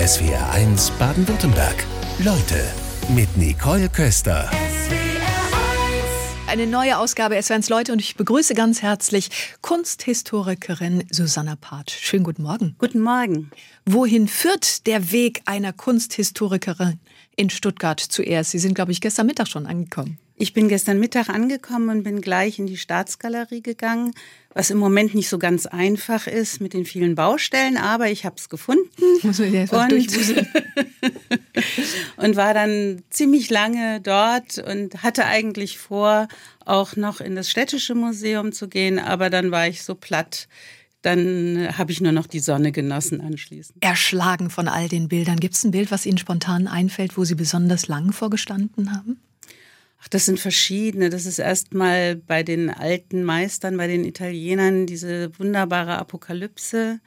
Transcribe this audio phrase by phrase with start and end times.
[0.00, 1.84] SWR1 Baden-Württemberg.
[2.20, 2.64] Leute
[3.14, 4.50] mit Nicole Köster.
[6.46, 9.28] Eine neue Ausgabe SWRs Leute und ich begrüße ganz herzlich
[9.60, 11.90] Kunsthistorikerin Susanna Part.
[11.90, 12.76] Schönen guten Morgen.
[12.78, 13.50] Guten Morgen.
[13.84, 16.98] Wohin führt der Weg einer Kunsthistorikerin
[17.36, 18.52] in Stuttgart zuerst?
[18.52, 20.18] Sie sind, glaube ich, gestern Mittag schon angekommen.
[20.40, 24.14] Ich bin gestern Mittag angekommen und bin gleich in die Staatsgalerie gegangen,
[24.54, 28.36] was im Moment nicht so ganz einfach ist mit den vielen Baustellen, aber ich habe
[28.38, 28.88] es gefunden
[29.22, 29.92] Muss man ja und,
[32.16, 36.26] und war dann ziemlich lange dort und hatte eigentlich vor,
[36.64, 40.48] auch noch in das städtische Museum zu gehen, aber dann war ich so platt.
[41.02, 43.84] Dann habe ich nur noch die Sonne genossen anschließend.
[43.84, 45.38] Erschlagen von all den Bildern.
[45.38, 49.20] Gibt es ein Bild, was Ihnen spontan einfällt, wo Sie besonders lang vorgestanden haben?
[50.02, 51.10] Ach, das sind verschiedene.
[51.10, 57.00] Das ist erstmal bei den alten Meistern, bei den Italienern diese wunderbare Apokalypse.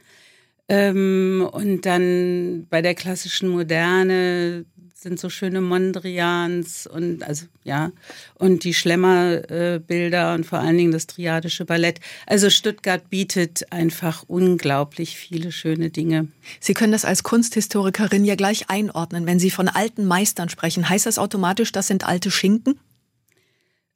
[0.70, 4.66] Ähm, und dann bei der klassischen Moderne
[5.04, 7.92] sind so schöne Mondrians und also ja
[8.36, 12.00] und die Schlemmerbilder äh, und vor allen Dingen das triadische Ballett.
[12.26, 16.30] Also Stuttgart bietet einfach unglaublich viele schöne Dinge.
[16.60, 19.26] Sie können das als Kunsthistorikerin ja gleich einordnen.
[19.26, 22.80] Wenn Sie von alten Meistern sprechen, heißt das automatisch, das sind alte Schinken?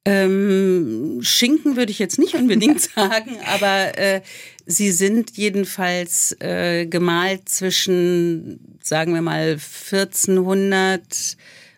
[0.05, 4.21] Ähm, Schinken würde ich jetzt nicht unbedingt sagen, aber äh,
[4.67, 9.57] sie sind jedenfalls äh, gemalt zwischen, sagen wir mal,
[9.91, 11.37] 1400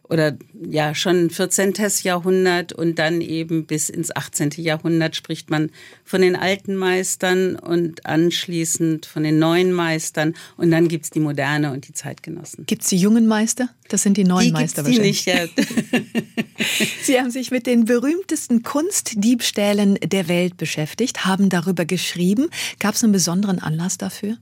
[0.09, 1.73] oder ja schon 14.
[2.03, 4.51] Jahrhundert und dann eben bis ins 18.
[4.57, 5.69] Jahrhundert spricht man
[6.03, 11.71] von den alten Meistern und anschließend von den neuen Meistern und dann gibt's die Moderne
[11.71, 12.65] und die Zeitgenossen.
[12.65, 13.69] Gibt es die jungen Meister?
[13.87, 15.57] Das sind die neuen Die Meister gibt's die wahrscheinlich.
[15.87, 16.15] nicht.
[17.03, 22.49] Sie haben sich mit den berühmtesten Kunstdiebstählen der Welt beschäftigt, haben darüber geschrieben.
[22.79, 24.37] Gab es einen besonderen Anlass dafür?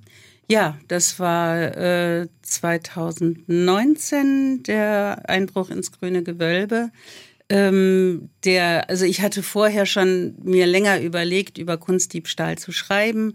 [0.49, 6.89] Ja, das war äh, 2019 der Einbruch ins grüne Gewölbe.
[7.49, 13.33] Ähm, der, also ich hatte vorher schon mir länger überlegt, über Kunstdiebstahl zu schreiben.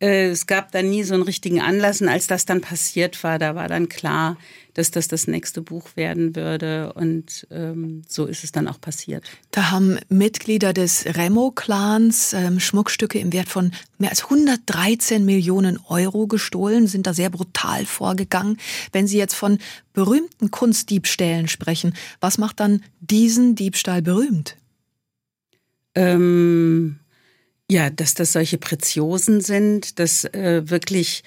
[0.00, 2.00] Äh, es gab dann nie so einen richtigen Anlass.
[2.00, 4.36] Und als das dann passiert war, da war dann klar,
[4.74, 6.92] dass das das nächste Buch werden würde.
[6.92, 9.24] Und ähm, so ist es dann auch passiert.
[9.50, 16.28] Da haben Mitglieder des Remo-Clans ähm, Schmuckstücke im Wert von mehr als 113 Millionen Euro
[16.28, 18.56] gestohlen, sind da sehr brutal vorgegangen.
[18.92, 19.58] Wenn Sie jetzt von
[19.92, 24.56] berühmten Kunstdiebstählen sprechen, was macht dann diesen Diebstahl berühmt?
[25.96, 27.00] Ähm,
[27.70, 31.22] ja, dass das solche Preziosen sind, dass äh, wirklich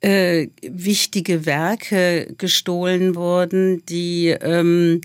[0.00, 5.00] äh, wichtige Werke gestohlen wurden, die ähm,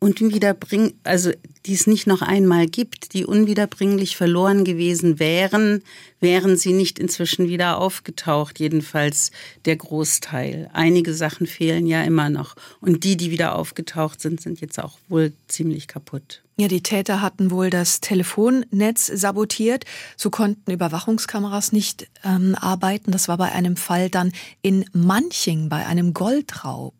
[0.00, 1.30] unwiederbring, also
[1.64, 5.82] die es nicht noch einmal gibt, die unwiederbringlich verloren gewesen wären,
[6.18, 9.30] wären sie nicht inzwischen wieder aufgetaucht, jedenfalls
[9.64, 10.68] der Großteil.
[10.72, 12.56] Einige Sachen fehlen ja immer noch.
[12.80, 16.42] Und die, die wieder aufgetaucht sind, sind jetzt auch wohl ziemlich kaputt.
[16.62, 19.84] Ja, die Täter hatten wohl das Telefonnetz sabotiert.
[20.16, 23.10] So konnten Überwachungskameras nicht ähm, arbeiten.
[23.10, 24.30] Das war bei einem Fall dann
[24.60, 26.94] in Manching, bei einem Goldraub.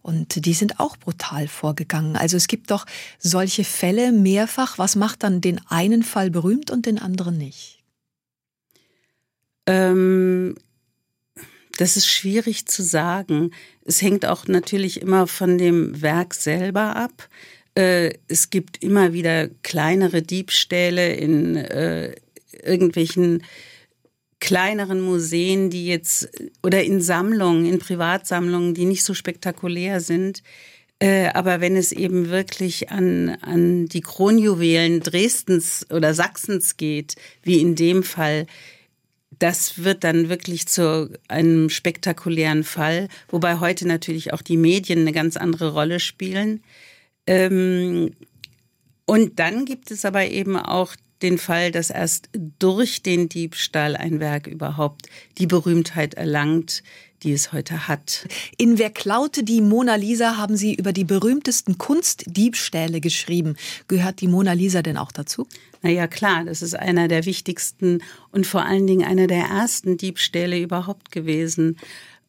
[0.00, 2.14] Und die sind auch brutal vorgegangen.
[2.14, 2.86] Also es gibt doch
[3.18, 4.78] solche Fälle mehrfach.
[4.78, 7.82] Was macht dann den einen Fall berühmt und den anderen nicht?
[9.66, 10.54] Ähm,
[11.78, 13.50] das ist schwierig zu sagen.
[13.84, 17.28] Es hängt auch natürlich immer von dem Werk selber ab.
[17.80, 22.14] Äh, es gibt immer wieder kleinere Diebstähle in äh,
[22.62, 23.42] irgendwelchen
[24.38, 26.28] kleineren Museen, die jetzt
[26.62, 30.42] oder in Sammlungen, in Privatsammlungen, die nicht so spektakulär sind.
[30.98, 37.62] Äh, aber wenn es eben wirklich an, an die Kronjuwelen Dresdens oder Sachsens geht, wie
[37.62, 38.46] in dem Fall,
[39.38, 45.12] das wird dann wirklich zu einem spektakulären Fall, wobei heute natürlich auch die Medien eine
[45.12, 46.62] ganz andere Rolle spielen.
[47.30, 48.10] Ähm,
[49.06, 54.18] und dann gibt es aber eben auch den Fall, dass erst durch den Diebstahl ein
[54.18, 55.08] Werk überhaupt
[55.38, 56.82] die Berühmtheit erlangt,
[57.22, 58.26] die es heute hat.
[58.56, 63.56] In Wer klaute die Mona Lisa haben Sie über die berühmtesten Kunstdiebstähle geschrieben.
[63.86, 65.46] Gehört die Mona Lisa denn auch dazu?
[65.82, 68.02] Naja, klar, das ist einer der wichtigsten
[68.32, 71.78] und vor allen Dingen einer der ersten Diebstähle überhaupt gewesen.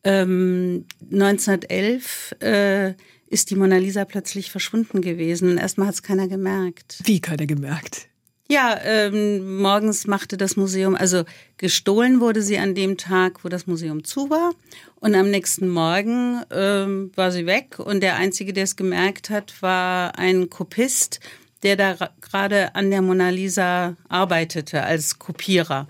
[0.04, 2.94] Ähm, 1911 äh,
[3.32, 7.00] ist die Mona Lisa plötzlich verschwunden gewesen und erstmal hat es keiner gemerkt.
[7.06, 8.08] Wie keiner gemerkt?
[8.50, 11.24] Ja, ähm, morgens machte das Museum, also
[11.56, 14.52] gestohlen wurde sie an dem Tag, wo das Museum zu war.
[14.96, 17.80] Und am nächsten Morgen ähm, war sie weg.
[17.80, 21.22] Und der Einzige, der es gemerkt hat, war ein Kopist,
[21.64, 25.88] der da ra- gerade an der Mona Lisa arbeitete als Kopierer.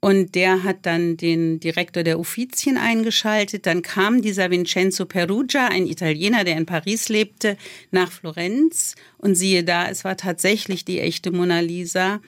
[0.00, 3.64] Und der hat dann den Direktor der Uffizien eingeschaltet.
[3.64, 7.56] Dann kam dieser Vincenzo Perugia, ein Italiener, der in Paris lebte,
[7.90, 8.96] nach Florenz.
[9.16, 12.20] Und siehe da, es war tatsächlich die echte Mona Lisa.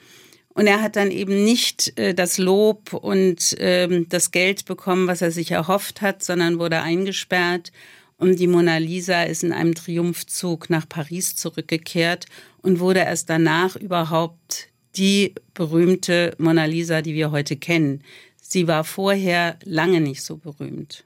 [0.55, 5.21] Und er hat dann eben nicht äh, das Lob und ähm, das Geld bekommen, was
[5.21, 7.71] er sich erhofft hat, sondern wurde eingesperrt.
[8.17, 12.25] Und die Mona Lisa ist in einem Triumphzug nach Paris zurückgekehrt
[12.61, 18.01] und wurde erst danach überhaupt die berühmte Mona Lisa, die wir heute kennen.
[18.41, 21.03] Sie war vorher lange nicht so berühmt.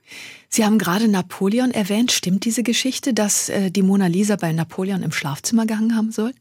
[0.48, 2.12] Sie haben gerade Napoleon erwähnt.
[2.12, 6.34] Stimmt diese Geschichte, dass äh, die Mona Lisa bei Napoleon im Schlafzimmer gehangen haben soll?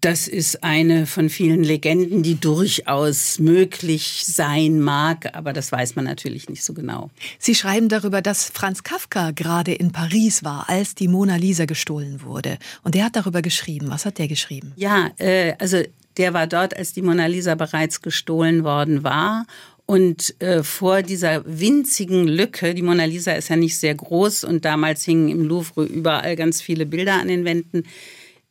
[0.00, 6.06] Das ist eine von vielen Legenden, die durchaus möglich sein mag, aber das weiß man
[6.06, 7.10] natürlich nicht so genau.
[7.38, 12.22] Sie schreiben darüber, dass Franz Kafka gerade in Paris war, als die Mona Lisa gestohlen
[12.22, 12.56] wurde.
[12.82, 13.90] Und der hat darüber geschrieben.
[13.90, 14.72] Was hat der geschrieben?
[14.76, 15.82] Ja, äh, also
[16.16, 19.46] der war dort, als die Mona Lisa bereits gestohlen worden war.
[19.84, 24.64] Und äh, vor dieser winzigen Lücke, die Mona Lisa ist ja nicht sehr groß und
[24.64, 27.82] damals hingen im Louvre überall ganz viele Bilder an den Wänden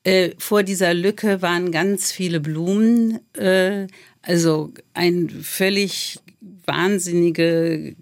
[0.03, 3.87] äh, vor dieser Lücke waren ganz viele Blumen, äh,
[4.21, 6.19] also ein völlig
[6.65, 7.95] wahnsinnige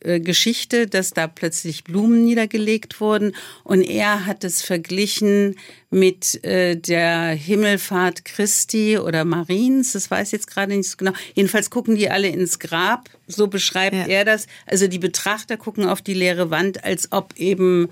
[0.00, 3.32] äh, Geschichte, dass da plötzlich Blumen niedergelegt wurden.
[3.64, 5.56] Und er hat es verglichen
[5.90, 9.92] mit äh, der Himmelfahrt Christi oder Mariens.
[9.92, 11.12] Das weiß ich jetzt gerade nicht so genau.
[11.34, 13.10] Jedenfalls gucken die alle ins Grab.
[13.26, 14.06] So beschreibt ja.
[14.06, 14.46] er das.
[14.66, 17.88] Also die Betrachter gucken auf die leere Wand, als ob eben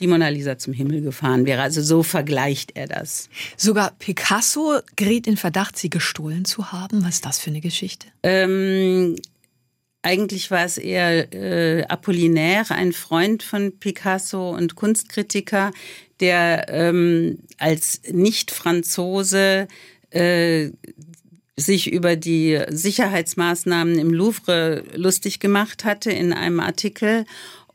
[0.00, 1.62] die Mona Lisa zum Himmel gefahren wäre.
[1.62, 3.28] Also so vergleicht er das.
[3.56, 7.04] Sogar Picasso geriet in Verdacht, sie gestohlen zu haben.
[7.04, 8.08] Was ist das für eine Geschichte?
[8.22, 9.16] Ähm,
[10.02, 15.72] eigentlich war es eher äh, Apollinaire, ein Freund von Picasso und Kunstkritiker,
[16.20, 19.66] der ähm, als Nicht-Franzose
[20.10, 20.70] äh,
[21.56, 27.24] sich über die Sicherheitsmaßnahmen im Louvre lustig gemacht hatte in einem Artikel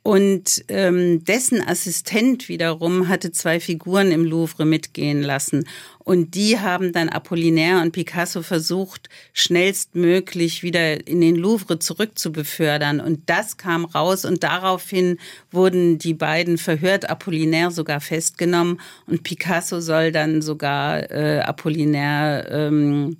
[0.09, 5.67] und ähm, dessen Assistent wiederum hatte zwei Figuren im Louvre mitgehen lassen.
[5.99, 13.01] Und die haben dann Apollinaire und Picasso versucht, schnellstmöglich wieder in den Louvre zurückzubefördern.
[13.01, 15.19] Und das kam raus und daraufhin
[15.51, 23.17] wurden die beiden verhört, Apollinaire sogar festgenommen und Picasso soll dann sogar äh, Apollinaire ähm,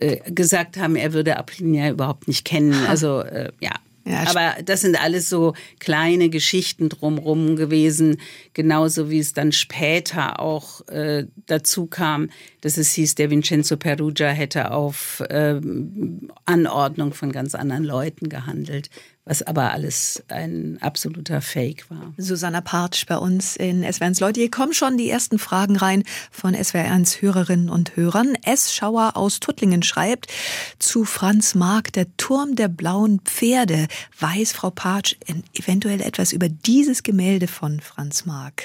[0.00, 2.74] äh, gesagt haben, er würde Apollinaire überhaupt nicht kennen.
[2.88, 3.70] Also äh, ja,
[4.08, 8.16] ja, Aber das sind alles so kleine Geschichten drumherum gewesen,
[8.54, 12.30] genauso wie es dann später auch äh, dazu kam,
[12.62, 15.60] dass es hieß, der Vincenzo Perugia hätte auf äh,
[16.46, 18.88] Anordnung von ganz anderen Leuten gehandelt
[19.28, 22.14] was aber alles ein absoluter Fake war.
[22.16, 26.56] Susanna Partsch bei uns in SWR1 Leute, hier kommen schon die ersten Fragen rein von
[26.56, 28.36] SWR1 Hörerinnen und Hörern.
[28.42, 28.74] S.
[28.74, 30.32] Schauer aus Tuttlingen schreibt
[30.78, 33.86] zu Franz Mark, der Turm der blauen Pferde.
[34.18, 35.16] Weiß Frau Partsch
[35.52, 38.64] eventuell etwas über dieses Gemälde von Franz Mark?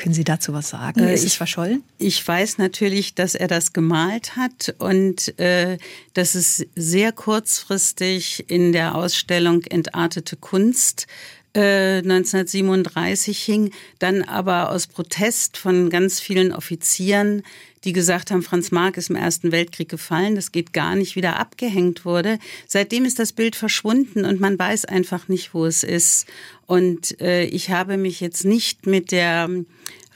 [0.00, 1.00] Können Sie dazu was sagen?
[1.00, 1.82] Äh, ist ich, es verschollen?
[1.98, 5.76] Ich weiß natürlich, dass er das gemalt hat und äh,
[6.14, 11.06] dass es sehr kurzfristig in der Ausstellung Entartete Kunst
[11.52, 17.42] 1937 äh, hing, dann aber aus Protest von ganz vielen Offizieren,
[17.84, 21.38] die gesagt haben, Franz Marc ist im Ersten Weltkrieg gefallen, das geht gar nicht, wieder
[21.38, 22.38] abgehängt wurde.
[22.66, 26.26] Seitdem ist das Bild verschwunden und man weiß einfach nicht, wo es ist.
[26.66, 29.48] Und äh, ich habe mich jetzt nicht mit der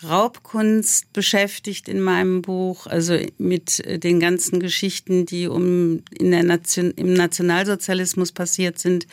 [0.03, 6.93] Raubkunst beschäftigt in meinem Buch, also mit den ganzen Geschichten, die um in der Nation,
[6.97, 9.07] im Nationalsozialismus passiert sind,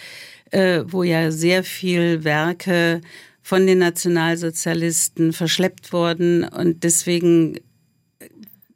[0.51, 3.01] äh, wo ja sehr viel Werke
[3.41, 7.55] von den Nationalsozialisten verschleppt wurden und deswegen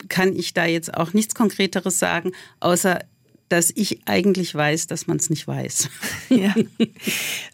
[0.10, 3.00] kann ich da jetzt auch nichts Konkreteres sagen, außer
[3.50, 5.90] dass ich eigentlich weiß, dass man es nicht weiß.
[6.30, 6.56] Ja.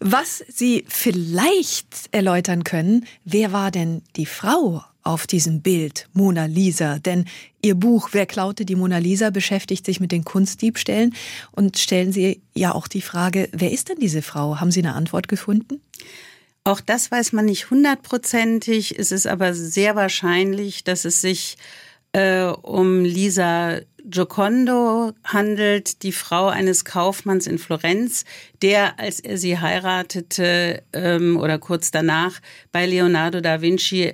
[0.00, 6.98] Was Sie vielleicht erläutern können, wer war denn die Frau auf diesem Bild Mona Lisa?
[6.98, 7.26] Denn
[7.60, 11.14] Ihr Buch Wer klaute die Mona Lisa beschäftigt sich mit den Kunstdiebstählen
[11.52, 14.58] und stellen Sie ja auch die Frage, wer ist denn diese Frau?
[14.58, 15.80] Haben Sie eine Antwort gefunden?
[16.64, 18.98] Auch das weiß man nicht hundertprozentig.
[18.98, 21.56] Es ist aber sehr wahrscheinlich, dass es sich
[22.12, 28.24] äh, um Lisa Giocondo handelt, die Frau eines Kaufmanns in Florenz,
[28.60, 32.40] der, als er sie heiratete ähm, oder kurz danach,
[32.72, 34.12] bei Leonardo da Vinci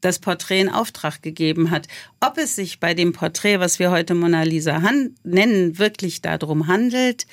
[0.00, 1.88] das Porträt in Auftrag gegeben hat.
[2.20, 4.80] Ob es sich bei dem Porträt, was wir heute Mona Lisa
[5.24, 7.26] nennen, wirklich darum handelt,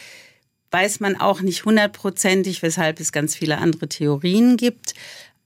[0.72, 4.96] weiß man auch nicht hundertprozentig, weshalb es ganz viele andere Theorien gibt.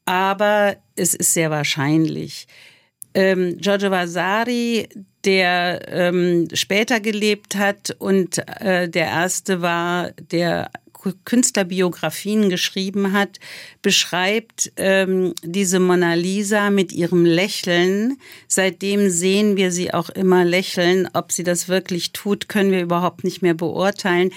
[0.05, 2.47] Aber es ist sehr wahrscheinlich
[3.17, 4.87] ähm, Giorgio Vasari,
[5.25, 10.69] der ähm, später gelebt hat und äh, der erste war, der
[11.25, 13.39] Künstlerbiografien geschrieben hat,
[13.81, 18.17] beschreibt ähm, diese Mona Lisa mit ihrem Lächeln.
[18.47, 21.09] Seitdem sehen wir sie auch immer lächeln.
[21.13, 24.31] Ob sie das wirklich tut, können wir überhaupt nicht mehr beurteilen,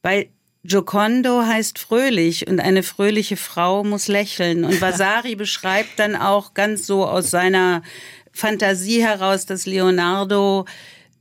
[0.00, 0.28] weil
[0.64, 4.64] Giocondo heißt fröhlich und eine fröhliche Frau muss lächeln.
[4.64, 7.82] Und Vasari beschreibt dann auch ganz so aus seiner
[8.32, 10.64] Fantasie heraus, dass Leonardo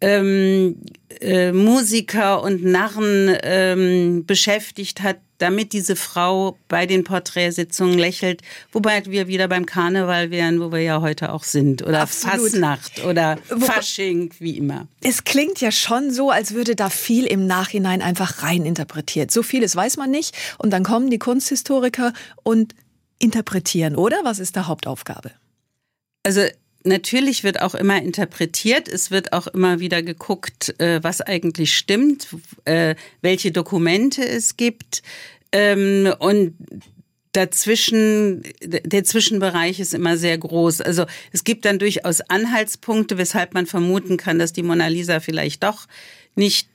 [0.02, 0.78] ähm,
[1.20, 8.42] äh, Musiker und Narren ähm, beschäftigt hat, damit diese Frau bei den Porträtsitzungen lächelt,
[8.72, 12.52] wobei wir wieder beim Karneval wären, wo wir ja heute auch sind, oder Absolut.
[12.52, 14.88] Fasnacht oder Fasching, wie immer.
[15.02, 19.32] Es klingt ja schon so, als würde da viel im Nachhinein einfach rein interpretiert.
[19.32, 22.14] So vieles weiß man nicht und dann kommen die Kunsthistoriker
[22.44, 22.76] und
[23.18, 24.20] interpretieren, oder?
[24.24, 25.32] Was ist da Hauptaufgabe?
[26.24, 26.42] Also
[26.84, 32.28] Natürlich wird auch immer interpretiert, es wird auch immer wieder geguckt, äh, was eigentlich stimmt,
[32.66, 35.04] äh, welche Dokumente es gibt.
[35.52, 36.56] Ähm, und
[37.34, 40.82] dazwischen, der Zwischenbereich ist immer sehr groß.
[40.82, 45.64] Also es gibt dann durchaus Anhaltspunkte, weshalb man vermuten kann, dass die Mona Lisa vielleicht
[45.64, 45.88] doch
[46.36, 46.68] nicht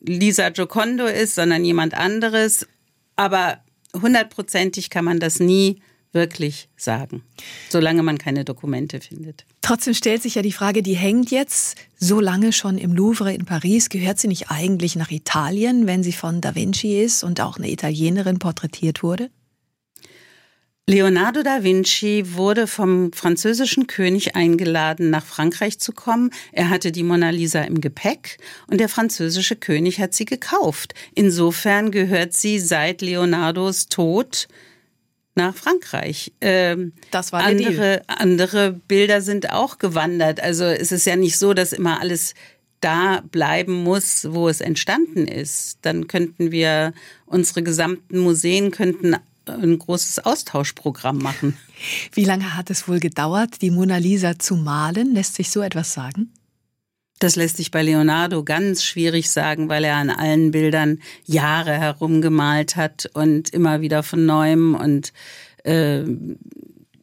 [0.00, 2.66] Lisa Giocondo ist, sondern jemand anderes.
[3.16, 3.58] Aber
[3.94, 5.80] hundertprozentig kann man das nie
[6.16, 7.22] wirklich sagen,
[7.68, 9.46] solange man keine Dokumente findet.
[9.62, 13.44] Trotzdem stellt sich ja die Frage, die hängt jetzt so lange schon im Louvre in
[13.44, 13.88] Paris.
[13.88, 17.70] Gehört sie nicht eigentlich nach Italien, wenn sie von Da Vinci ist und auch eine
[17.70, 19.30] Italienerin porträtiert wurde?
[20.88, 26.30] Leonardo da Vinci wurde vom französischen König eingeladen, nach Frankreich zu kommen.
[26.52, 30.94] Er hatte die Mona Lisa im Gepäck und der französische König hat sie gekauft.
[31.16, 34.46] Insofern gehört sie seit Leonardos Tod
[35.36, 36.32] nach Frankreich.
[36.40, 38.02] Ähm, das war andere, Deal.
[38.06, 40.40] andere Bilder sind auch gewandert.
[40.40, 42.34] Also es ist ja nicht so, dass immer alles
[42.80, 45.78] da bleiben muss, wo es entstanden ist.
[45.82, 46.92] Dann könnten wir
[47.26, 49.16] unsere gesamten Museen könnten
[49.46, 51.56] ein großes Austauschprogramm machen.
[52.12, 55.14] Wie lange hat es wohl gedauert, die Mona Lisa zu malen?
[55.14, 56.32] Lässt sich so etwas sagen?
[57.18, 62.76] Das lässt sich bei Leonardo ganz schwierig sagen, weil er an allen Bildern Jahre herumgemalt
[62.76, 64.74] hat und immer wieder von neuem.
[64.74, 65.12] Und
[65.64, 66.04] äh,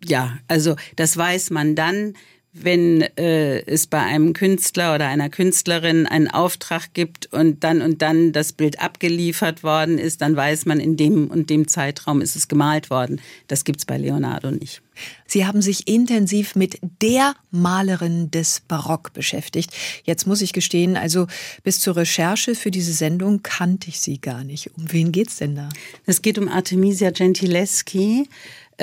[0.06, 2.14] ja, also das weiß man dann,
[2.54, 8.04] wenn äh, es bei einem Künstler oder einer Künstlerin einen Auftrag gibt und dann und
[8.04, 12.36] dann das Bild abgeliefert worden ist, dann weiß man, in dem und dem Zeitraum ist
[12.36, 13.20] es gemalt worden.
[13.48, 14.84] Das gibt's bei Leonardo nicht.
[15.26, 19.72] Sie haben sich intensiv mit der Malerin des Barock beschäftigt.
[20.04, 21.26] Jetzt muss ich gestehen, also
[21.64, 24.70] bis zur Recherche für diese Sendung kannte ich sie gar nicht.
[24.78, 25.70] Um wen geht's denn da?
[26.06, 28.28] Es geht um Artemisia Gentileschi,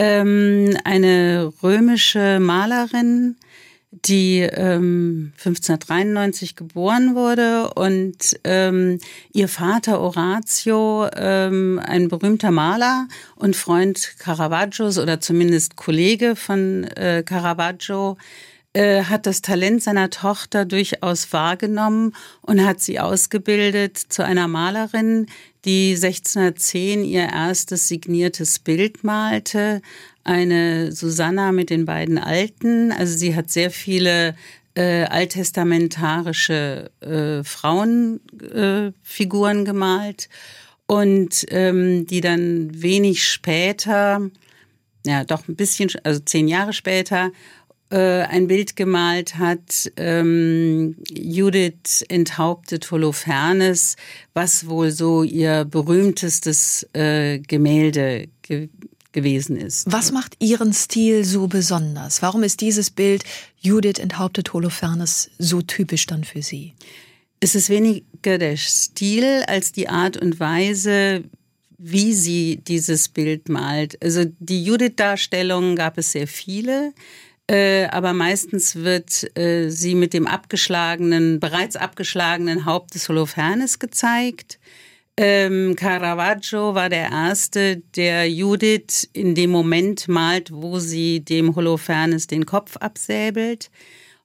[0.00, 3.36] ähm, eine römische Malerin,
[3.90, 8.98] die ähm, 1593 geboren wurde und ähm,
[9.34, 17.22] ihr Vater Orazio, ähm, ein berühmter Maler und Freund Caravaggios oder zumindest Kollege von äh,
[17.22, 18.16] Caravaggio,
[18.72, 25.26] äh, hat das Talent seiner Tochter durchaus wahrgenommen und hat sie ausgebildet zu einer Malerin,
[25.64, 29.82] die 1610 ihr erstes signiertes Bild malte.
[30.22, 32.92] Eine Susanna mit den beiden Alten.
[32.92, 34.34] Also sie hat sehr viele
[34.74, 40.28] äh, alttestamentarische äh, Frauenfiguren äh, gemalt
[40.86, 44.30] und ähm, die dann wenig später,
[45.04, 47.32] ja doch ein bisschen, also zehn Jahre später,
[47.90, 53.96] äh, ein Bild gemalt hat, ähm, Judith enthauptet Holofernes,
[54.32, 58.68] was wohl so ihr berühmtestes äh, Gemälde ge
[59.12, 59.90] gewesen ist.
[59.90, 62.22] Was macht Ihren Stil so besonders?
[62.22, 63.24] Warum ist dieses Bild
[63.60, 66.74] Judith enthauptet Holofernes so typisch dann für Sie?
[67.40, 71.24] Es ist weniger der Stil als die Art und Weise,
[71.78, 74.00] wie sie dieses Bild malt.
[74.02, 76.92] Also die Judith-Darstellungen gab es sehr viele.
[77.50, 84.60] Äh, aber meistens wird äh, sie mit dem abgeschlagenen, bereits abgeschlagenen Haupt des Holofernes gezeigt.
[85.16, 92.28] Ähm, Caravaggio war der erste, der Judith in dem Moment malt, wo sie dem Holofernes
[92.28, 93.72] den Kopf absäbelt.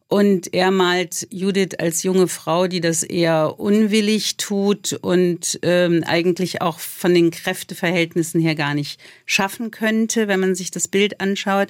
[0.08, 6.62] Und er malt Judith als junge Frau, die das eher unwillig tut und ähm, eigentlich
[6.62, 11.70] auch von den Kräfteverhältnissen her gar nicht schaffen könnte, wenn man sich das Bild anschaut.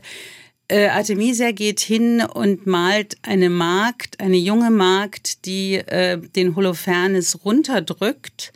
[0.68, 7.46] Äh, Artemisia geht hin und malt eine Magd, eine junge Magd, die äh, den Holofernes
[7.46, 8.52] runterdrückt.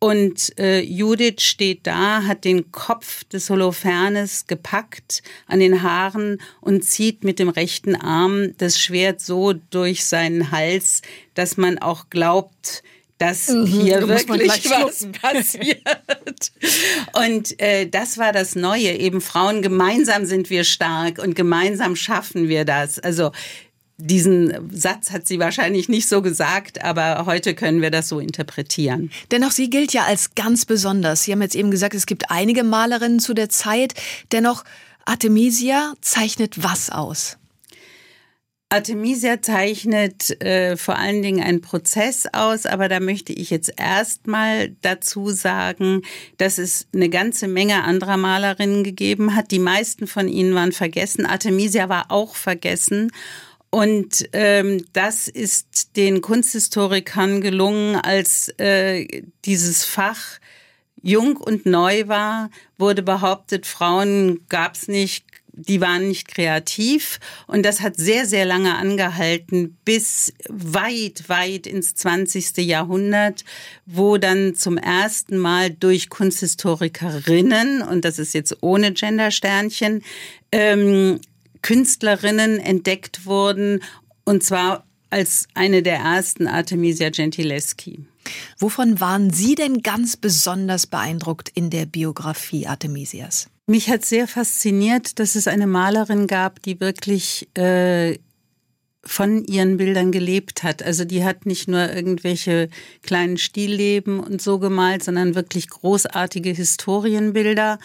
[0.00, 6.82] Und äh, Judith steht da, hat den Kopf des Holofernes gepackt an den Haaren und
[6.82, 11.02] zieht mit dem rechten Arm das Schwert so durch seinen Hals,
[11.34, 12.82] dass man auch glaubt,
[13.22, 16.52] dass mhm, hier wirklich was passiert.
[17.12, 18.98] Und äh, das war das Neue.
[18.98, 22.98] Eben Frauen, gemeinsam sind wir stark und gemeinsam schaffen wir das.
[22.98, 23.30] Also
[23.96, 29.12] diesen Satz hat sie wahrscheinlich nicht so gesagt, aber heute können wir das so interpretieren.
[29.30, 31.22] Dennoch, sie gilt ja als ganz besonders.
[31.22, 33.94] Sie haben jetzt eben gesagt, es gibt einige Malerinnen zu der Zeit.
[34.32, 34.64] Dennoch,
[35.04, 37.38] Artemisia zeichnet was aus?
[38.72, 44.70] Artemisia zeichnet äh, vor allen Dingen einen Prozess aus, aber da möchte ich jetzt erstmal
[44.80, 46.00] dazu sagen,
[46.38, 49.50] dass es eine ganze Menge anderer Malerinnen gegeben hat.
[49.50, 51.26] Die meisten von ihnen waren vergessen.
[51.26, 53.12] Artemisia war auch vergessen.
[53.68, 60.38] Und ähm, das ist den Kunsthistorikern gelungen, als äh, dieses Fach
[61.02, 67.80] jung und neu war, wurde behauptet, Frauen gab's nicht, die waren nicht kreativ und das
[67.80, 72.56] hat sehr, sehr lange angehalten bis weit, weit ins 20.
[72.58, 73.44] Jahrhundert,
[73.84, 80.02] wo dann zum ersten Mal durch Kunsthistorikerinnen, und das ist jetzt ohne Gendersternchen,
[80.50, 81.20] ähm,
[81.60, 83.80] Künstlerinnen entdeckt wurden
[84.24, 88.06] und zwar als eine der ersten Artemisia Gentileschi.
[88.58, 93.48] Wovon waren Sie denn ganz besonders beeindruckt in der Biografie Artemisias?
[93.66, 98.18] Mich hat sehr fasziniert, dass es eine Malerin gab, die wirklich äh,
[99.04, 100.82] von ihren Bildern gelebt hat.
[100.82, 102.68] Also die hat nicht nur irgendwelche
[103.02, 107.78] kleinen Stillleben und so gemalt, sondern wirklich großartige Historienbilder.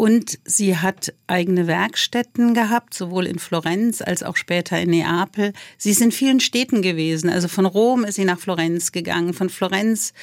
[0.00, 5.52] Und sie hat eigene Werkstätten gehabt, sowohl in Florenz als auch später in Neapel.
[5.76, 7.28] Sie ist in vielen Städten gewesen.
[7.28, 10.14] Also von Rom ist sie nach Florenz gegangen, von Florenz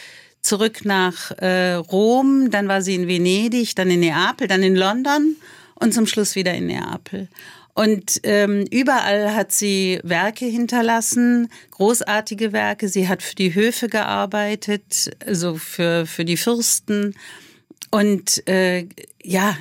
[0.42, 5.36] zurück nach äh, Rom, dann war sie in Venedig, dann in Neapel, dann in London
[5.76, 7.28] und zum Schluss wieder in Neapel.
[7.76, 12.90] Und ähm, überall hat sie Werke hinterlassen, großartige Werke.
[12.90, 17.14] Sie hat für die Höfe gearbeitet, also für, für die Fürsten.
[17.90, 18.88] Und äh,
[19.24, 19.56] ja,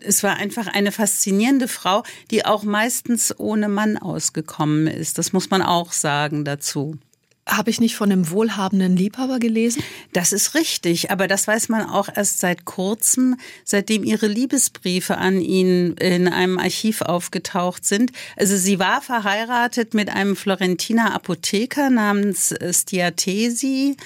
[0.00, 5.18] es war einfach eine faszinierende Frau, die auch meistens ohne Mann ausgekommen ist.
[5.18, 6.98] Das muss man auch sagen dazu.
[7.46, 9.82] Habe ich nicht von einem wohlhabenden Liebhaber gelesen?
[10.12, 15.40] Das ist richtig, aber das weiß man auch erst seit kurzem, seitdem ihre Liebesbriefe an
[15.40, 18.12] ihn in einem Archiv aufgetaucht sind.
[18.36, 23.96] Also sie war verheiratet mit einem Florentiner Apotheker namens Stiatesi.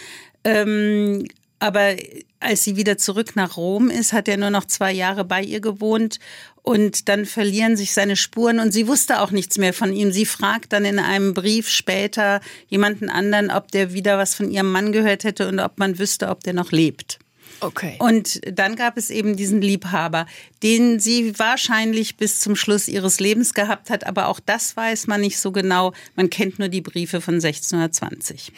[0.45, 1.27] Ähm,
[1.59, 1.95] aber
[2.41, 5.61] als sie wieder zurück nach Rom ist, hat er nur noch zwei Jahre bei ihr
[5.61, 6.19] gewohnt
[6.63, 10.13] und dann verlieren sich seine Spuren und sie wusste auch nichts mehr von ihm.
[10.13, 14.71] Sie fragt dann in einem Brief später jemanden anderen, ob der wieder was von ihrem
[14.73, 17.19] Mann gehört hätte und ob man wüsste, ob der noch lebt.
[17.61, 17.97] Okay.
[17.99, 20.27] Und dann gab es eben diesen Liebhaber,
[20.63, 25.21] den sie wahrscheinlich bis zum Schluss ihres Lebens gehabt hat, aber auch das weiß man
[25.21, 25.93] nicht so genau.
[26.17, 28.53] Man kennt nur die Briefe von 1620.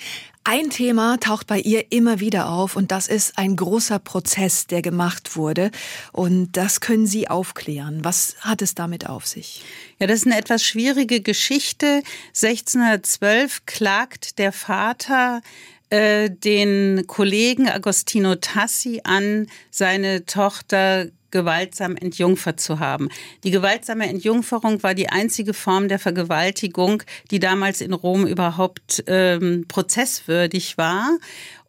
[0.49, 4.81] Ein Thema taucht bei ihr immer wieder auf und das ist ein großer Prozess, der
[4.81, 5.73] gemacht wurde.
[6.13, 8.05] Und das können Sie aufklären.
[8.05, 9.65] Was hat es damit auf sich?
[9.99, 12.01] Ja, das ist eine etwas schwierige Geschichte.
[12.29, 15.41] 1612 klagt der Vater
[15.91, 23.09] äh, den Kollegen Agostino Tassi an, seine Tochter gewaltsam entjungfert zu haben.
[23.45, 29.67] Die gewaltsame Entjungferung war die einzige Form der Vergewaltigung, die damals in Rom überhaupt ähm,
[29.69, 31.19] prozesswürdig war.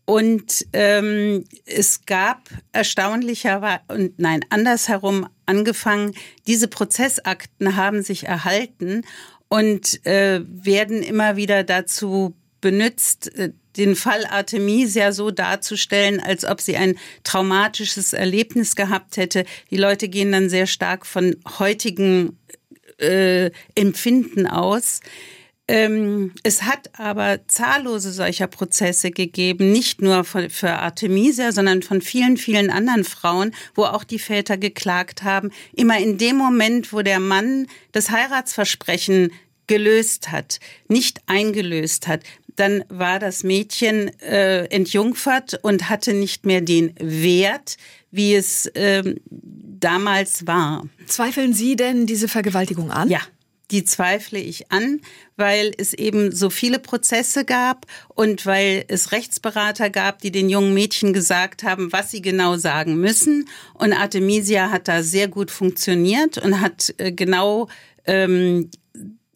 [0.06, 6.14] Und ähm, es gab erstaunlicherweise, und nein, andersherum angefangen,
[6.48, 9.02] diese Prozessakten haben sich erhalten
[9.50, 16.62] und äh, werden immer wieder dazu benutzt, äh, den Fall Artemisia so darzustellen, als ob
[16.62, 19.46] sie ein traumatisches Erlebnis gehabt hätte.
[19.72, 22.38] Die Leute gehen dann sehr stark von heutigen
[23.00, 25.02] äh, Empfinden aus.
[25.70, 32.38] Ähm, es hat aber zahllose solcher Prozesse gegeben, nicht nur für Artemisia, sondern von vielen,
[32.38, 35.52] vielen anderen Frauen, wo auch die Väter geklagt haben.
[35.74, 39.34] Immer in dem Moment, wo der Mann das Heiratsversprechen
[39.68, 42.24] gelöst hat, nicht eingelöst hat,
[42.58, 47.78] dann war das Mädchen äh, entjungfert und hatte nicht mehr den Wert,
[48.12, 50.88] wie es äh, damals war.
[51.06, 53.10] Zweifeln Sie denn diese Vergewaltigung an?
[53.10, 53.22] Ja.
[53.70, 55.02] Die zweifle ich an,
[55.36, 60.74] weil es eben so viele Prozesse gab und weil es Rechtsberater gab, die den jungen
[60.74, 63.50] Mädchen gesagt haben, was sie genau sagen müssen.
[63.74, 67.68] Und Artemisia hat da sehr gut funktioniert und hat äh, genau
[68.06, 68.72] ähm,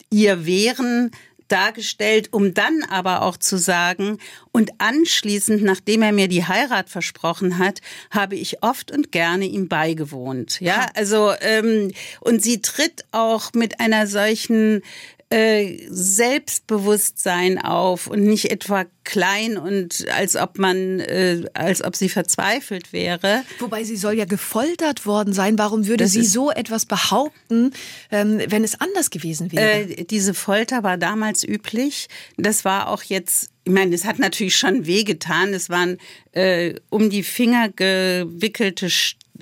[0.08, 1.10] ihr Wehren
[1.48, 4.18] dargestellt, um dann aber auch zu sagen,
[4.52, 9.68] und anschließend, nachdem er mir die Heirat versprochen hat, habe ich oft und gerne ihm
[9.68, 10.60] beigewohnt.
[10.60, 14.82] Ja, also ähm, und sie tritt auch mit einer solchen
[15.32, 22.10] äh, Selbstbewusstsein auf und nicht etwa klein und als ob man, äh, als ob sie
[22.10, 23.42] verzweifelt wäre.
[23.58, 25.58] Wobei sie soll ja gefoltert worden sein.
[25.58, 27.72] Warum würde das sie so etwas behaupten,
[28.10, 29.80] ähm, wenn es anders gewesen wäre?
[29.80, 32.08] Äh, diese Folter war damals üblich.
[32.36, 35.54] Das war auch jetzt ich meine, es hat natürlich schon wehgetan.
[35.54, 35.98] Es waren
[36.32, 38.90] äh, um die Finger gewickelte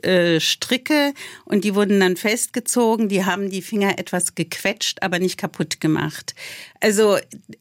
[0.05, 3.09] äh, Stricke und die wurden dann festgezogen.
[3.09, 6.35] Die haben die Finger etwas gequetscht, aber nicht kaputt gemacht.
[6.81, 7.19] Also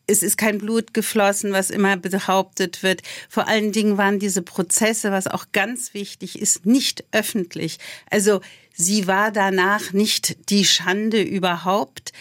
[0.07, 3.01] es ist kein Blut geflossen, was immer behauptet wird.
[3.29, 7.77] Vor allen Dingen waren diese Prozesse, was auch ganz wichtig ist, nicht öffentlich.
[8.09, 8.41] Also
[8.73, 12.13] sie war danach nicht die Schande überhaupt.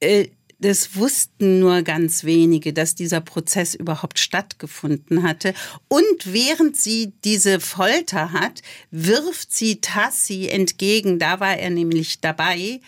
[0.00, 0.28] Äh,
[0.64, 5.54] das wussten nur ganz wenige, dass dieser Prozess überhaupt stattgefunden hatte.
[5.88, 12.80] Und während sie diese Folter hat, wirft sie Tassi entgegen, da war er nämlich dabei,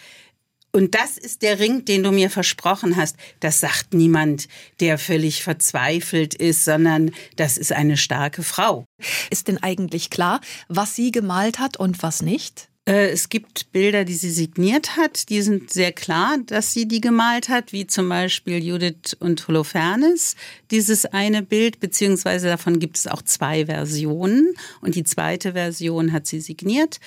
[0.73, 3.17] und das ist der Ring, den du mir versprochen hast.
[3.41, 4.47] Das sagt niemand,
[4.79, 8.85] der völlig verzweifelt ist, sondern das ist eine starke Frau.
[9.31, 12.69] Ist denn eigentlich klar, was sie gemalt hat und was nicht?
[12.87, 17.01] Äh, es gibt Bilder, die sie signiert hat, die sind sehr klar, dass sie die
[17.01, 20.37] gemalt hat, wie zum Beispiel Judith und Holofernes.
[20.71, 26.27] Dieses eine Bild, beziehungsweise davon gibt es auch zwei Versionen und die zweite Version hat
[26.27, 27.01] sie signiert.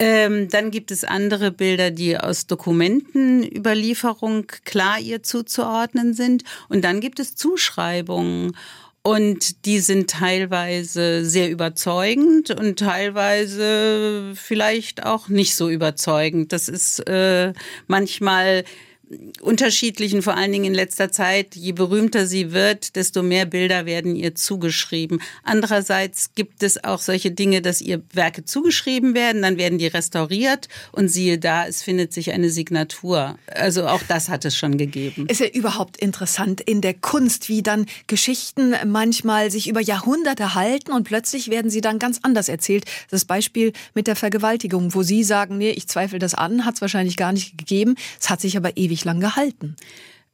[0.00, 6.42] Ähm, dann gibt es andere Bilder, die aus Dokumentenüberlieferung klar ihr zuzuordnen sind.
[6.68, 8.56] Und dann gibt es Zuschreibungen.
[9.06, 16.54] Und die sind teilweise sehr überzeugend und teilweise vielleicht auch nicht so überzeugend.
[16.54, 17.52] Das ist äh,
[17.86, 18.64] manchmal
[19.40, 21.54] unterschiedlichen, vor allen Dingen in letzter Zeit.
[21.54, 25.20] Je berühmter sie wird, desto mehr Bilder werden ihr zugeschrieben.
[25.42, 30.68] Andererseits gibt es auch solche Dinge, dass ihr Werke zugeschrieben werden, dann werden die restauriert
[30.92, 33.38] und siehe da, es findet sich eine Signatur.
[33.46, 35.26] Also auch das hat es schon gegeben.
[35.28, 40.92] Ist ja überhaupt interessant in der Kunst, wie dann Geschichten manchmal sich über Jahrhunderte halten
[40.92, 42.84] und plötzlich werden sie dann ganz anders erzählt.
[43.10, 46.80] Das Beispiel mit der Vergewaltigung, wo Sie sagen, nee, ich zweifle das an, hat es
[46.80, 47.96] wahrscheinlich gar nicht gegeben.
[48.20, 49.74] Es hat sich aber ewig lang gehalten?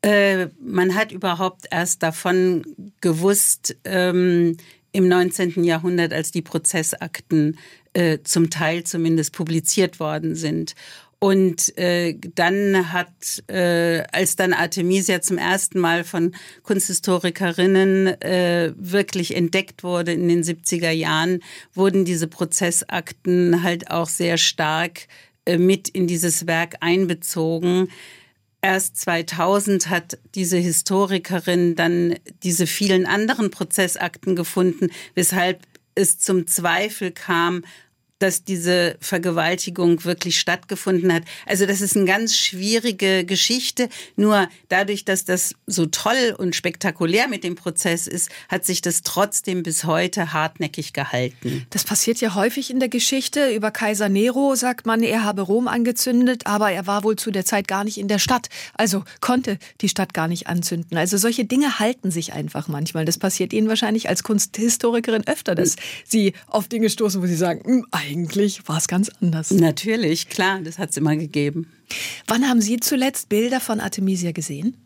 [0.03, 2.65] Äh, man hat überhaupt erst davon
[3.01, 4.59] gewusst ähm,
[4.93, 5.65] im 19.
[5.65, 7.59] Jahrhundert, als die Prozessakten
[7.93, 10.75] äh, zum Teil zumindest publiziert worden sind.
[11.23, 19.37] Und äh, dann hat, äh, als dann Artemisia zum ersten Mal von Kunsthistorikerinnen äh, wirklich
[19.37, 21.41] entdeckt wurde in den 70er Jahren,
[21.75, 25.09] wurden diese Prozessakten halt auch sehr stark
[25.45, 27.89] äh, mit in dieses Werk einbezogen.
[28.63, 37.11] Erst 2000 hat diese Historikerin dann diese vielen anderen Prozessakten gefunden, weshalb es zum Zweifel
[37.11, 37.65] kam,
[38.21, 41.25] dass diese Vergewaltigung wirklich stattgefunden hat.
[41.47, 43.89] Also das ist eine ganz schwierige Geschichte.
[44.15, 49.03] Nur dadurch, dass das so toll und spektakulär mit dem Prozess ist, hat sich das
[49.03, 51.67] trotzdem bis heute hartnäckig gehalten.
[51.71, 53.51] Das passiert ja häufig in der Geschichte.
[53.55, 57.47] Über Kaiser Nero sagt man, er habe Rom angezündet, aber er war wohl zu der
[57.47, 58.49] Zeit gar nicht in der Stadt.
[58.75, 60.99] Also konnte die Stadt gar nicht anzünden.
[60.99, 63.07] Also solche Dinge halten sich einfach manchmal.
[63.07, 67.63] Das passiert Ihnen wahrscheinlich als Kunsthistorikerin öfter, dass Sie auf Dinge stoßen, wo Sie sagen,
[67.65, 69.51] hm, eigentlich war es ganz anders.
[69.51, 71.71] Natürlich, klar, das hat es immer gegeben.
[72.27, 74.77] Wann haben Sie zuletzt Bilder von Artemisia gesehen?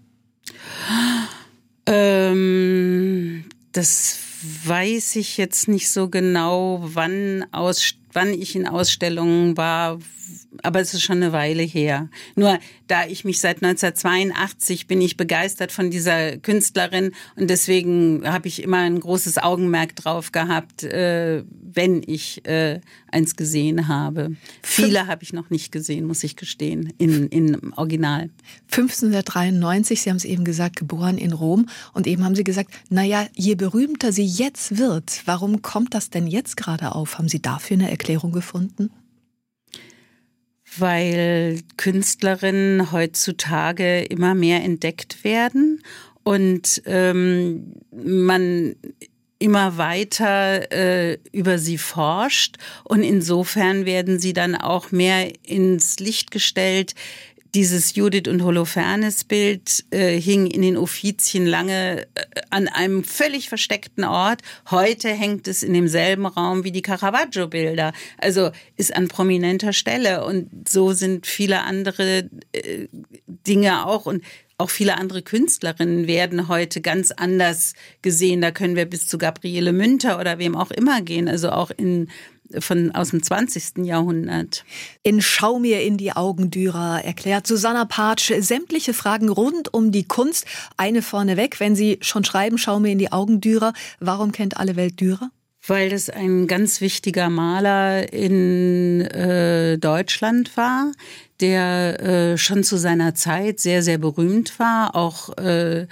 [1.87, 4.19] Ähm, das
[4.65, 9.98] weiß ich jetzt nicht so genau, wann, aus, wann ich in Ausstellungen war,
[10.62, 12.09] aber es ist schon eine Weile her.
[12.37, 18.48] Nur da ich mich seit 1982 bin ich begeistert von dieser Künstlerin und deswegen habe
[18.48, 24.37] ich immer ein großes Augenmerk drauf gehabt, äh, wenn ich äh, eins gesehen habe.
[24.62, 28.31] Viele habe ich noch nicht gesehen, muss ich gestehen, in, in Original.
[28.70, 33.27] 1593, Sie haben es eben gesagt, geboren in Rom und eben haben Sie gesagt, naja,
[33.35, 37.18] je berühmter sie jetzt wird, warum kommt das denn jetzt gerade auf?
[37.18, 38.90] Haben Sie dafür eine Erklärung gefunden?
[40.79, 45.83] weil Künstlerinnen heutzutage immer mehr entdeckt werden
[46.23, 48.75] und ähm, man
[49.38, 56.31] immer weiter äh, über sie forscht und insofern werden sie dann auch mehr ins Licht
[56.31, 56.95] gestellt,
[57.55, 62.07] dieses Judith und Holofernes-Bild äh, hing in den Offizien lange äh,
[62.51, 64.43] an einem völlig versteckten Ort.
[64.71, 67.93] Heute hängt es in demselben Raum wie die Caravaggio-Bilder.
[68.19, 70.25] Also ist an prominenter Stelle.
[70.25, 72.88] Und so sind viele andere äh,
[73.27, 74.07] Dinge auch.
[74.07, 74.25] Und
[74.59, 78.40] auch viele andere Künstlerinnen werden heute ganz anders gesehen.
[78.40, 81.29] Da können wir bis zu Gabriele Münter oder wem auch immer gehen.
[81.29, 82.09] Also auch in
[82.61, 83.85] von, aus dem 20.
[83.85, 84.64] Jahrhundert.
[85.03, 90.05] In Schau mir in die Augen, Dürer, erklärt Susanna Patsch sämtliche Fragen rund um die
[90.05, 90.47] Kunst.
[90.77, 94.77] Eine vorneweg, wenn Sie schon schreiben, Schau mir in die Augen, Dürer, warum kennt alle
[94.77, 95.31] Welt Dürer?
[95.67, 100.93] Weil das ein ganz wichtiger Maler in äh, Deutschland war,
[101.40, 105.87] der äh, schon zu seiner Zeit sehr, sehr berühmt war, auch äh,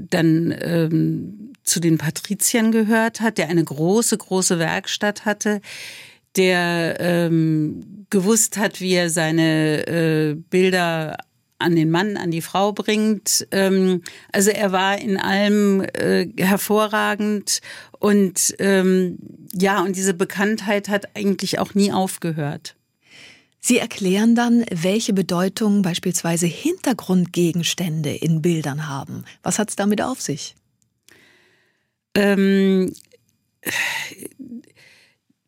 [0.00, 5.60] dann ähm, zu den Patriziern gehört hat, der eine große, große Werkstatt hatte,
[6.36, 11.16] der ähm, gewusst hat, wie er seine äh, Bilder
[11.58, 13.46] an den Mann, an die Frau bringt.
[13.50, 14.02] Ähm,
[14.32, 17.60] also er war in allem äh, hervorragend
[17.98, 19.18] und ähm,
[19.52, 22.76] ja, und diese Bekanntheit hat eigentlich auch nie aufgehört.
[23.66, 29.24] Sie erklären dann, welche Bedeutung beispielsweise Hintergrundgegenstände in Bildern haben.
[29.42, 30.54] Was hat es damit auf sich?
[32.14, 32.92] Ähm,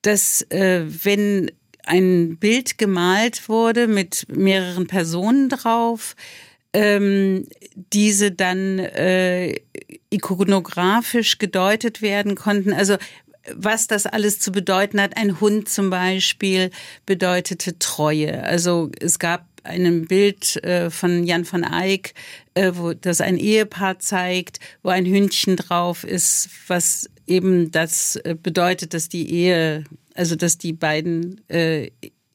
[0.01, 1.51] dass äh, wenn
[1.85, 6.17] ein Bild gemalt wurde mit mehreren Personen drauf,
[6.73, 9.61] ähm, diese dann äh,
[10.09, 12.73] ikonografisch gedeutet werden konnten.
[12.73, 12.97] Also
[13.55, 15.17] was das alles zu bedeuten hat.
[15.17, 16.71] Ein Hund zum Beispiel
[17.05, 18.43] bedeutete Treue.
[18.43, 22.15] Also es gab ein Bild äh, von Jan van Eyck,
[22.55, 28.37] äh, wo das ein Ehepaar zeigt, wo ein Hündchen drauf ist, was eben das äh,
[28.41, 31.41] bedeutet, dass die Ehe, also dass die beiden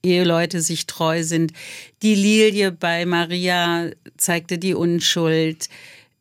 [0.04, 1.54] Eheleute sich treu sind.
[2.02, 5.69] Die Lilie bei Maria zeigte die Unschuld.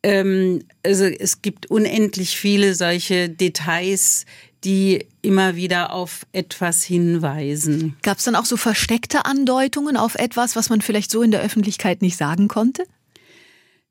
[0.03, 4.25] Ähm, also es gibt unendlich viele solche Details,
[4.63, 7.97] die immer wieder auf etwas hinweisen.
[8.01, 11.41] Gab es dann auch so versteckte Andeutungen auf etwas, was man vielleicht so in der
[11.41, 12.85] Öffentlichkeit nicht sagen konnte?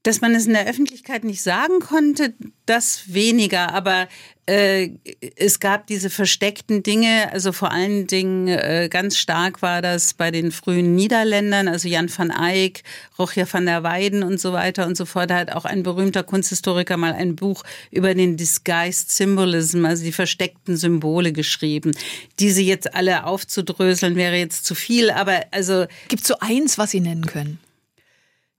[0.02, 2.32] Dass man es in der Öffentlichkeit nicht sagen konnte,
[2.64, 4.08] das weniger, aber
[4.46, 4.90] äh,
[5.36, 10.30] es gab diese versteckten Dinge, also vor allen Dingen äh, ganz stark war das bei
[10.30, 12.82] den frühen Niederländern, also Jan van Eyck,
[13.18, 15.30] Rochja van der Weiden und so weiter und so fort.
[15.30, 20.12] Da hat auch ein berühmter Kunsthistoriker mal ein Buch über den Disguised Symbolism, also die
[20.12, 21.92] versteckten Symbole geschrieben.
[22.38, 25.86] Diese jetzt alle aufzudröseln wäre jetzt zu viel, aber also.
[26.08, 27.60] Gibt so eins, was Sie nennen können?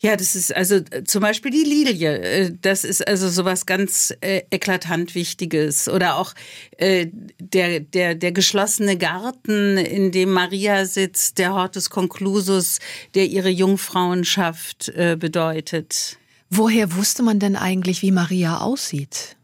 [0.04, 2.18] Ja, das ist also äh, zum Beispiel die Lilie.
[2.18, 5.88] Äh, das ist also sowas ganz äh, eklatant Wichtiges.
[5.88, 6.34] Oder auch
[6.78, 7.08] äh,
[7.40, 12.80] der, der, der geschlossene Garten, in dem Maria sitzt, der Hortus Conclusus,
[13.14, 16.18] der ihre Jungfrauenschaft äh, bedeutet.
[16.50, 19.38] Woher wusste man denn eigentlich, wie Maria aussieht?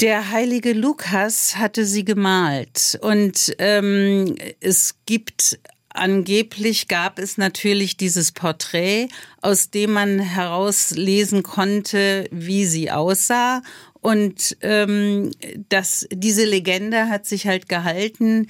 [0.00, 5.58] Der heilige Lukas hatte sie gemalt und ähm, es gibt
[5.96, 9.08] Angeblich gab es natürlich dieses Porträt,
[9.40, 13.62] aus dem man herauslesen konnte, wie sie aussah.
[14.02, 15.30] Und ähm,
[15.68, 18.48] das, diese Legende hat sich halt gehalten.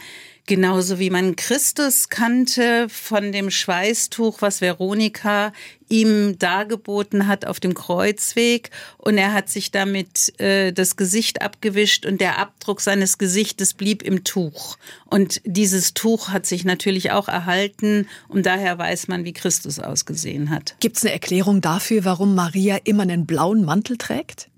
[0.48, 5.52] Genauso wie man Christus kannte von dem Schweißtuch, was Veronika
[5.88, 8.70] ihm dargeboten hat auf dem Kreuzweg.
[8.96, 14.02] Und er hat sich damit äh, das Gesicht abgewischt und der Abdruck seines Gesichtes blieb
[14.02, 14.78] im Tuch.
[15.06, 20.50] Und dieses Tuch hat sich natürlich auch erhalten und daher weiß man, wie Christus ausgesehen
[20.50, 20.76] hat.
[20.78, 24.48] Gibt es eine Erklärung dafür, warum Maria immer einen blauen Mantel trägt?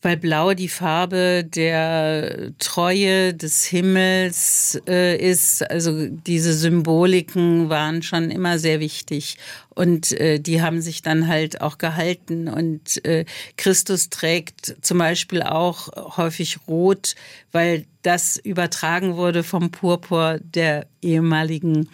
[0.00, 5.68] Weil Blau die Farbe der Treue des Himmels äh, ist.
[5.68, 9.38] Also diese Symboliken waren schon immer sehr wichtig
[9.74, 12.48] und äh, die haben sich dann halt auch gehalten.
[12.48, 13.24] Und äh,
[13.56, 17.16] Christus trägt zum Beispiel auch häufig Rot,
[17.50, 21.88] weil das übertragen wurde vom Purpur der ehemaligen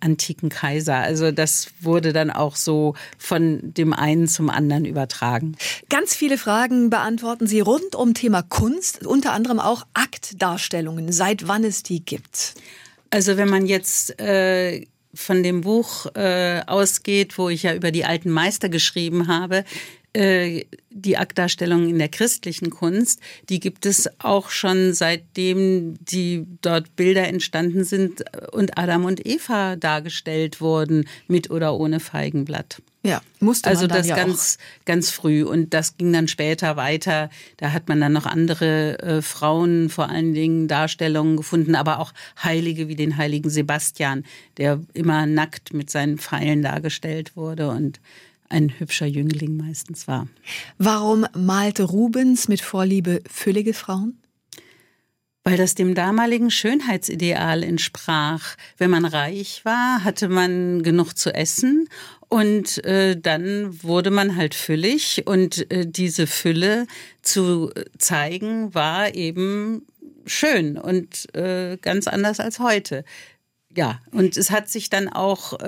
[0.00, 0.96] antiken Kaiser.
[0.96, 5.56] Also das wurde dann auch so von dem einen zum anderen übertragen.
[5.88, 11.64] Ganz viele Fragen beantworten Sie rund um Thema Kunst, unter anderem auch Aktdarstellungen, seit wann
[11.64, 12.54] es die gibt.
[13.10, 18.04] Also wenn man jetzt äh, von dem Buch äh, ausgeht, wo ich ja über die
[18.04, 19.64] alten Meister geschrieben habe, äh,
[20.12, 27.28] die Aktdarstellungen in der christlichen Kunst, die gibt es auch schon seitdem die dort Bilder
[27.28, 32.82] entstanden sind und Adam und Eva dargestellt wurden, mit oder ohne Feigenblatt.
[33.02, 34.84] Ja, musste man Also das ja ganz, auch.
[34.84, 35.42] ganz früh.
[35.42, 37.30] Und das ging dann später weiter.
[37.56, 42.12] Da hat man dann noch andere äh, Frauen, vor allen Dingen Darstellungen gefunden, aber auch
[42.42, 44.24] Heilige wie den heiligen Sebastian,
[44.58, 48.00] der immer nackt mit seinen Pfeilen dargestellt wurde und
[48.50, 50.28] ein hübscher Jüngling meistens war.
[50.76, 54.20] Warum malte Rubens mit Vorliebe füllige Frauen?
[55.42, 58.56] Weil das dem damaligen Schönheitsideal entsprach.
[58.76, 61.88] Wenn man reich war, hatte man genug zu essen
[62.28, 66.86] und äh, dann wurde man halt füllig und äh, diese Fülle
[67.22, 69.86] zu zeigen war eben
[70.26, 73.04] schön und äh, ganz anders als heute.
[73.74, 75.58] Ja, und es hat sich dann auch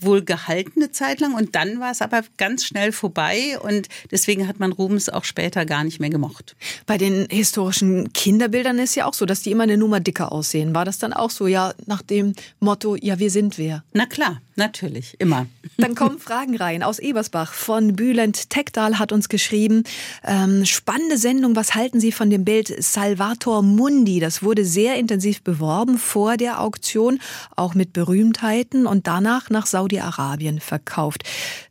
[0.00, 4.60] wohl gehaltene Zeit lang und dann war es aber ganz schnell vorbei und deswegen hat
[4.60, 6.56] man Rubens auch später gar nicht mehr gemocht.
[6.86, 10.74] Bei den historischen Kinderbildern ist ja auch so, dass die immer eine Nummer dicker aussehen.
[10.74, 13.84] War das dann auch so, ja, nach dem Motto, ja, wir sind wer?
[13.92, 15.46] Na klar, natürlich, immer.
[15.78, 19.84] Dann kommen Fragen rein aus Ebersbach von Bülent Tekdal hat uns geschrieben,
[20.24, 24.20] ähm, spannende Sendung, was halten Sie von dem Bild Salvator Mundi?
[24.20, 27.20] Das wurde sehr intensiv beworben vor der Auktion,
[27.54, 31.22] auch mit Berühmtheiten und danach nach Saudi Saudi-Arabien verkauft.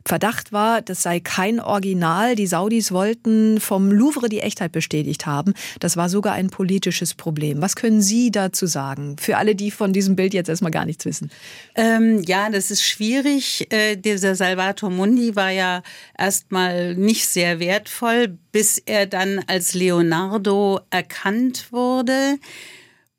[0.04, 2.34] Verdacht war, das sei kein Original.
[2.34, 5.54] Die Saudis wollten vom Louvre die Echtheit bestätigt haben.
[5.80, 7.60] Das war sogar ein politisches Problem.
[7.60, 9.16] Was können Sie dazu sagen?
[9.20, 11.30] Für alle, die von diesem Bild jetzt erstmal gar nichts wissen.
[11.74, 13.66] Ähm, ja, das ist schwierig.
[13.70, 15.82] Äh, dieser Salvator Mundi war ja
[16.16, 22.38] erstmal nicht sehr wertvoll, bis er dann als Leonardo erkannt wurde.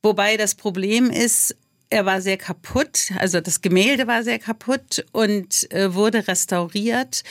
[0.01, 1.57] Wobei das Problem ist,
[1.89, 7.23] er war sehr kaputt, also das Gemälde war sehr kaputt und äh, wurde restauriert.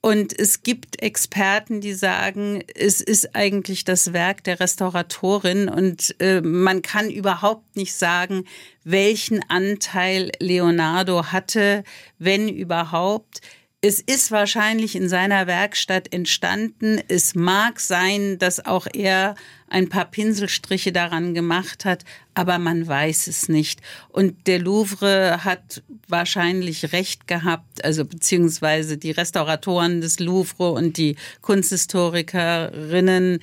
[0.00, 6.40] Und es gibt Experten, die sagen, es ist eigentlich das Werk der Restauratorin und äh,
[6.42, 8.44] man kann überhaupt nicht sagen,
[8.84, 11.82] welchen Anteil Leonardo hatte,
[12.18, 13.40] wenn überhaupt.
[13.82, 16.98] Es ist wahrscheinlich in seiner Werkstatt entstanden.
[17.08, 19.34] Es mag sein, dass auch er
[19.68, 23.82] ein paar Pinselstriche daran gemacht hat, aber man weiß es nicht.
[24.08, 31.16] Und der Louvre hat wahrscheinlich recht gehabt, also beziehungsweise die Restauratoren des Louvre und die
[31.42, 33.40] Kunsthistorikerinnen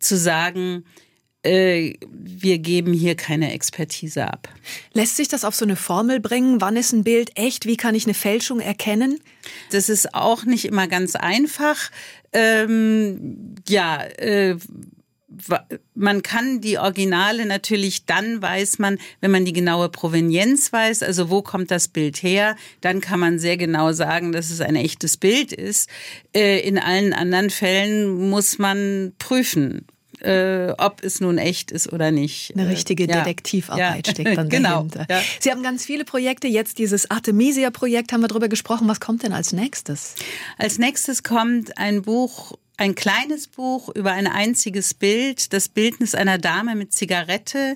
[0.00, 0.84] zu sagen,
[1.46, 4.48] wir geben hier keine Expertise ab.
[4.92, 6.60] Lässt sich das auf so eine Formel bringen?
[6.60, 7.66] Wann ist ein Bild echt?
[7.66, 9.20] Wie kann ich eine Fälschung erkennen?
[9.70, 11.90] Das ist auch nicht immer ganz einfach.
[12.32, 14.56] Ähm, ja, äh,
[15.94, 21.30] man kann die Originale natürlich dann weiß man, wenn man die genaue Provenienz weiß, also
[21.30, 25.16] wo kommt das Bild her, dann kann man sehr genau sagen, dass es ein echtes
[25.16, 25.90] Bild ist.
[26.34, 29.86] Äh, in allen anderen Fällen muss man prüfen
[30.26, 32.52] äh, ob es nun echt ist oder nicht.
[32.56, 33.18] Eine richtige ja.
[33.18, 34.12] Detektivarbeit ja.
[34.12, 34.82] steckt dann genau.
[34.82, 35.06] dahinter.
[35.08, 35.20] Ja.
[35.40, 36.48] Sie haben ganz viele Projekte.
[36.48, 38.88] Jetzt dieses Artemisia-Projekt haben wir darüber gesprochen.
[38.88, 40.16] Was kommt denn als nächstes?
[40.58, 46.36] Als nächstes kommt ein Buch ein kleines Buch über ein einziges Bild, das Bildnis einer
[46.36, 47.74] Dame mit Zigarette,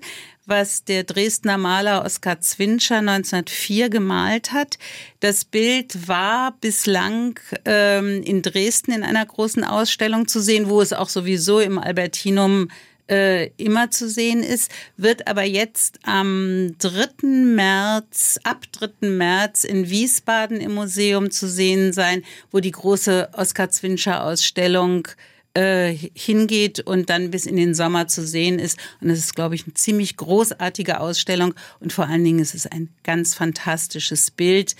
[0.50, 4.78] was der Dresdner Maler Oskar Zwinscher 1904 gemalt hat.
[5.20, 10.92] Das Bild war bislang ähm, in Dresden in einer großen Ausstellung zu sehen, wo es
[10.92, 12.68] auch sowieso im Albertinum
[13.08, 17.26] äh, immer zu sehen ist, wird aber jetzt am 3.
[17.26, 19.08] März, ab 3.
[19.08, 25.08] März in Wiesbaden im Museum zu sehen sein, wo die große Oskar Zwinscher Ausstellung
[25.54, 28.78] äh, hingeht und dann bis in den Sommer zu sehen ist.
[29.00, 32.66] Und es ist, glaube ich, eine ziemlich großartige Ausstellung und vor allen Dingen ist es
[32.66, 34.76] ein ganz fantastisches Bild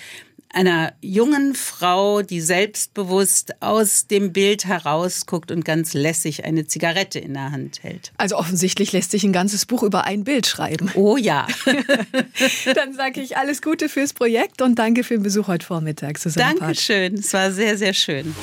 [0.53, 7.35] einer jungen Frau, die selbstbewusst aus dem Bild herausguckt und ganz lässig eine Zigarette in
[7.35, 8.13] der Hand hält.
[8.17, 10.91] Also offensichtlich lässt sich ein ganzes Buch über ein Bild schreiben.
[10.95, 11.47] Oh ja.
[12.75, 16.59] Dann sage ich alles Gute fürs Projekt und danke für den Besuch heute Vormittag, Susanne
[16.59, 18.35] Dankeschön, es war sehr, sehr schön.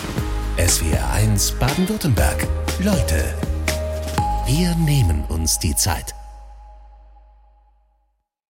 [0.58, 2.48] SWR 1 Baden-Württemberg.
[2.84, 3.34] Leute,
[4.48, 6.17] wir nehmen uns die Zeit.